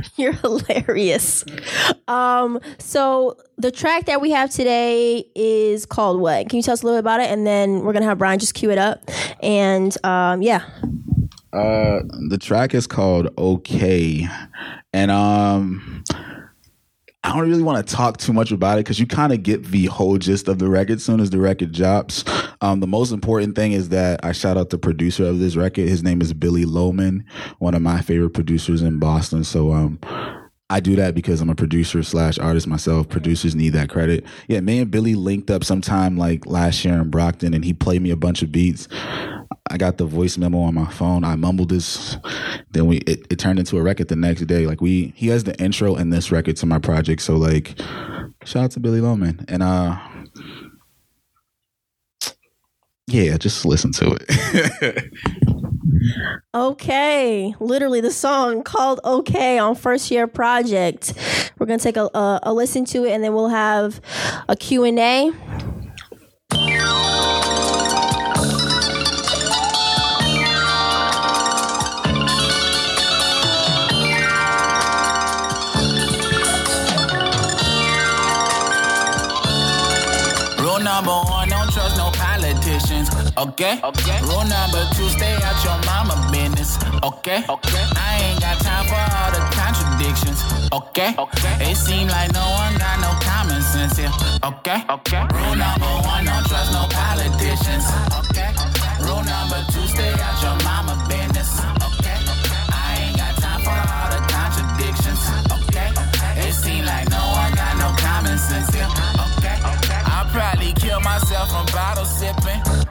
[0.16, 1.44] You're hilarious.
[2.08, 6.48] Um, so the track that we have today is called what?
[6.48, 7.30] Can you tell us a little bit about it?
[7.30, 9.10] And then we're gonna have Brian just cue it up.
[9.42, 10.64] And um, yeah.
[11.52, 14.26] Uh, the track is called "Okay,"
[14.94, 16.02] and um,
[17.24, 19.66] I don't really want to talk too much about it because you kind of get
[19.66, 22.24] the whole gist of the record soon as the record drops.
[22.60, 25.88] Um, the most important thing is that I shout out the producer of this record.
[25.88, 27.24] His name is Billy Loman,
[27.58, 29.44] one of my favorite producers in Boston.
[29.44, 30.00] So, um,
[30.72, 33.06] I do that because I'm a producer slash artist myself.
[33.06, 34.24] Producers need that credit.
[34.48, 38.00] Yeah, me and Billy linked up sometime like last year in Brockton and he played
[38.00, 38.88] me a bunch of beats.
[39.70, 41.24] I got the voice memo on my phone.
[41.24, 42.16] I mumbled this.
[42.70, 44.66] Then we it, it turned into a record the next day.
[44.66, 47.20] Like we he has the intro in this record to my project.
[47.20, 47.78] So like
[48.44, 49.44] shout out to Billy Loman.
[49.48, 49.98] And uh
[53.08, 55.04] yeah, just listen to it.
[56.54, 61.14] okay, literally the song called "Okay" on First Year Project.
[61.58, 64.00] We're gonna take a, a, a listen to it, and then we'll have
[64.48, 65.32] a Q and A.
[83.42, 83.80] Okay.
[83.82, 84.20] Okay.
[84.22, 86.78] Rule number two, stay out your mama business.
[87.02, 87.42] Okay.
[87.48, 87.84] Okay.
[87.98, 90.38] I ain't got time for all the contradictions.
[90.70, 91.10] Okay.
[91.18, 91.70] Okay.
[91.72, 94.12] It seem like no one got no common sense here.
[94.44, 94.84] Okay.
[94.88, 95.26] Okay.
[95.34, 97.84] Rule number one, don't trust no politicians.
[98.14, 98.31] Okay.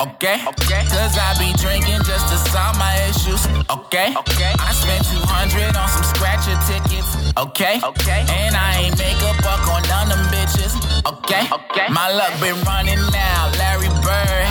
[0.01, 0.41] Okay?
[0.47, 0.83] Okay.
[0.89, 4.13] Cause I be drinking just to solve my issues, okay?
[4.17, 4.53] Okay.
[4.57, 7.79] I spent 200 on some scratcher tickets, okay?
[7.83, 8.25] Okay.
[8.29, 10.73] And I ain't make a buck on none of them bitches,
[11.05, 11.45] okay?
[11.51, 11.87] Okay.
[11.93, 13.51] My luck been running now.
[13.57, 14.50] Larry Bird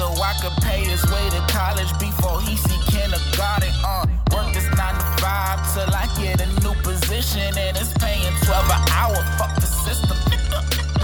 [0.00, 3.68] so I could pay his way to college before he see kindergarten.
[3.84, 8.32] Uh, work this nine to five till I get a new position and it's paying
[8.48, 9.20] 12 an hour.
[9.36, 10.16] Fuck the system.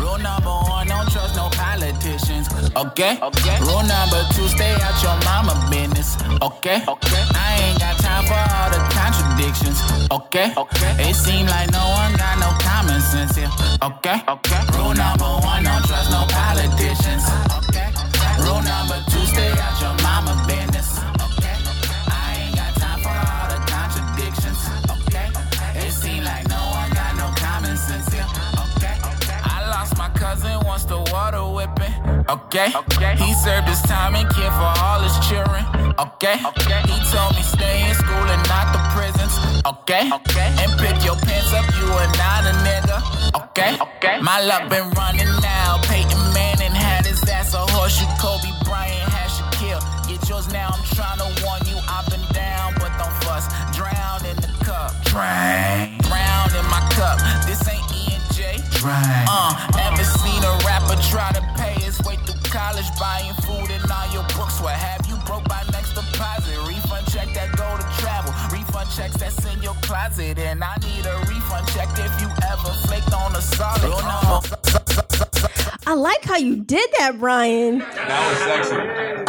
[0.01, 2.49] Rule number one, don't trust no politicians.
[2.73, 3.21] Okay?
[3.21, 3.57] okay.
[3.61, 6.17] Rule number two, stay out your mama business.
[6.41, 6.81] Okay?
[6.89, 7.23] Okay.
[7.37, 9.77] I ain't got time for all the contradictions.
[10.09, 10.57] Okay?
[10.57, 10.93] Okay.
[11.05, 13.53] It seem like no one got no common sense here.
[13.83, 14.25] Okay?
[14.25, 14.61] Okay.
[14.73, 17.25] Rule number one, don't trust no politicians.
[31.67, 31.95] Whipping.
[32.29, 32.73] Okay?
[32.75, 33.17] okay.
[33.17, 35.65] He served his time and cared for all his children.
[35.99, 36.37] Okay?
[36.45, 36.81] okay.
[36.87, 39.35] He told me stay in school and not the prisons.
[39.67, 40.11] Okay?
[40.13, 40.49] okay.
[40.63, 42.99] And pick your pants up, you are not a nigga.
[43.43, 43.79] Okay?
[43.81, 44.21] okay.
[44.21, 45.81] My luck been running now.
[45.83, 48.07] Peyton Manning had his ass a horseshoe.
[48.21, 49.83] Kobe Bryant had Shaquille.
[50.09, 50.71] Get yours now.
[50.73, 51.79] I'm trying to warn you.
[51.89, 53.47] I've been down, but don't fuss.
[53.75, 54.93] Drown in the cup.
[55.05, 55.99] Drown.
[56.07, 57.19] Drown in my cup.
[57.47, 58.59] This ain't E and J.
[58.79, 59.27] Drown.
[59.29, 59.55] Uh,
[59.89, 61.56] ever seen a rapper try to
[62.57, 63.76] college, buying food
[68.97, 73.13] checks that's in your closet, and I need a refund check if you ever flaked
[73.13, 73.83] on a solid.
[73.83, 74.57] Real number.
[75.89, 77.79] I like how you did that, Brian.
[77.79, 78.77] That was sexy.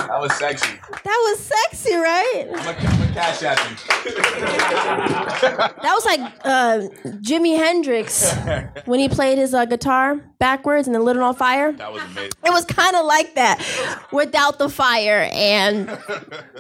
[0.08, 0.80] That was sexy.
[1.04, 2.46] That was sexy, right?
[2.48, 3.76] I'm gonna I'm gonna cash at you.
[5.88, 6.80] That was like uh,
[7.22, 8.34] Jimi Hendrix
[8.86, 11.72] when he played his uh, guitar backwards and then lit it on fire.
[11.74, 12.32] That was amazing.
[12.44, 13.64] It was kind of like that
[14.12, 15.90] without the fire, and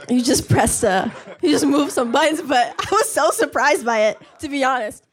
[0.09, 1.09] you just press uh
[1.41, 2.41] you just move some buttons.
[2.43, 5.03] But I was so surprised by it, to be honest.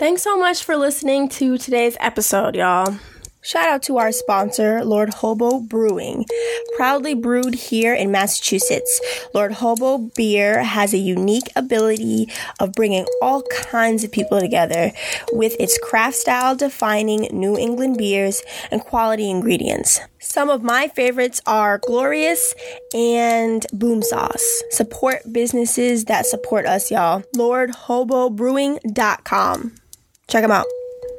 [0.00, 2.96] Thanks so much for listening to today's episode, y'all.
[3.42, 6.26] Shout out to our sponsor, Lord Hobo Brewing.
[6.76, 9.00] Proudly brewed here in Massachusetts,
[9.32, 14.92] Lord Hobo Beer has a unique ability of bringing all kinds of people together
[15.32, 20.00] with its craft style defining New England beers and quality ingredients.
[20.30, 22.54] Some of my favorites are Glorious
[22.94, 24.62] and Boom Sauce.
[24.70, 27.24] Support businesses that support us, y'all.
[27.34, 29.74] LordHoboBrewing.com.
[30.28, 30.66] Check them out.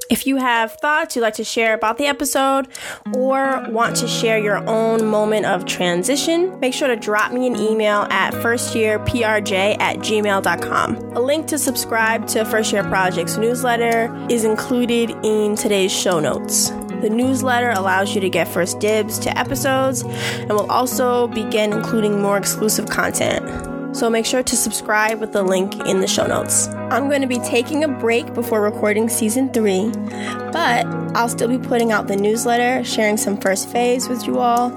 [0.09, 2.70] If you have thoughts you'd like to share about the episode
[3.14, 7.57] or want to share your own moment of transition, make sure to drop me an
[7.57, 10.95] email at firstyearprj at gmail.com.
[11.18, 16.72] A link to subscribe to First Year Project's newsletter is included in today's show notes.
[17.01, 22.21] The newsletter allows you to get first dibs to episodes and will also begin including
[22.21, 23.71] more exclusive content.
[23.95, 26.67] So make sure to subscribe with the link in the show notes.
[26.67, 29.89] I'm going to be taking a break before recording season three,
[30.53, 34.71] but I'll still be putting out the newsletter, sharing some first phase with you all,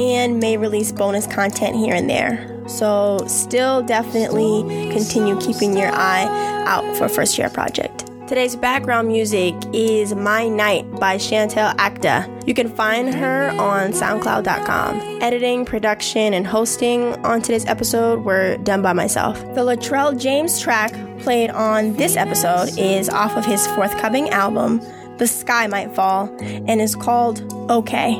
[0.00, 2.52] and may release bonus content here and there.
[2.66, 4.62] So, still definitely
[4.92, 6.26] continue keeping your eye
[6.66, 8.05] out for First Year Project.
[8.28, 12.26] Today's background music is My Night by Chantal Acda.
[12.44, 15.22] You can find her on SoundCloud.com.
[15.22, 19.38] Editing, production, and hosting on today's episode were done by myself.
[19.54, 24.80] The Latrell James track played on this episode is off of his forthcoming album,
[25.18, 28.14] The Sky Might Fall, and is called Okay.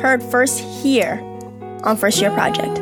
[0.00, 1.20] Heard first here
[1.84, 2.78] on First Year Project.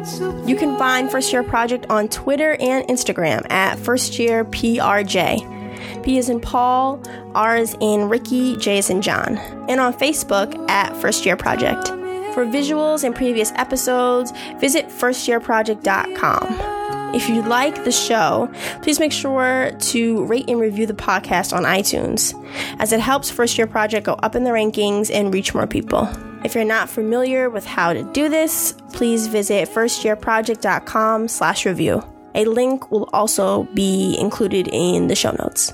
[0.49, 5.58] You can find First Year Project on Twitter and Instagram at First Year PRJ.
[6.03, 7.03] P is in Paul,
[7.35, 11.89] R is in Ricky, J is in John, and on Facebook at First Year Project.
[12.35, 17.15] For visuals and previous episodes, visit firstyearproject.com.
[17.15, 21.65] If you like the show, please make sure to rate and review the podcast on
[21.65, 22.35] iTunes,
[22.79, 26.09] as it helps First Year Project go up in the rankings and reach more people.
[26.45, 32.05] If you're not familiar with how to do this, please visit firstyearproject.com slash review.
[32.35, 35.73] A link will also be included in the show notes.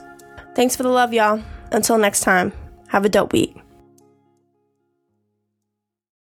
[0.54, 1.42] Thanks for the love, y'all.
[1.72, 2.52] Until next time,
[2.88, 3.63] have a dope week.